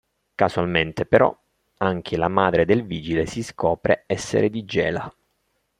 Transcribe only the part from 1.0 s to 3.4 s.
però, anche la madre del vigile